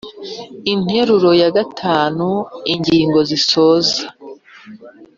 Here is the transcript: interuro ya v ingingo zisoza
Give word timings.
interuro 0.73 1.29
ya 1.41 1.49
v 1.53 1.55
ingingo 2.73 3.19
zisoza 3.29 4.01